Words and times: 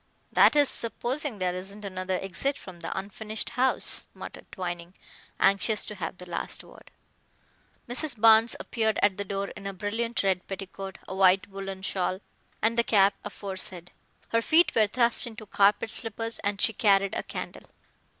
"That 0.31 0.55
is 0.55 0.67
supposing 0.67 1.37
there 1.37 1.53
isn't 1.53 1.85
another 1.85 2.15
exit 2.19 2.57
from 2.57 2.79
the 2.79 2.91
unfinished 2.97 3.51
house," 3.51 4.07
muttered 4.15 4.51
Twining, 4.51 4.95
anxious 5.39 5.85
to 5.85 5.93
have 5.93 6.17
the 6.17 6.27
last 6.27 6.63
word. 6.63 6.89
Mrs. 7.87 8.19
Barnes 8.19 8.55
appeared 8.59 8.97
at 9.03 9.17
the 9.17 9.23
door 9.23 9.49
in 9.49 9.67
a 9.67 9.73
brilliant 9.75 10.23
red 10.23 10.47
petticoat, 10.47 10.97
a 11.07 11.13
white 11.15 11.47
woollen 11.49 11.83
shawl, 11.83 12.19
and 12.63 12.79
the 12.79 12.83
cap 12.83 13.13
aforesaid. 13.23 13.91
Her 14.29 14.41
feet 14.41 14.73
were 14.73 14.87
thrust 14.87 15.27
into 15.27 15.45
carpet 15.45 15.91
slippers 15.91 16.39
and 16.39 16.59
she 16.59 16.73
carried 16.73 17.13
a 17.13 17.21
candle. 17.21 17.69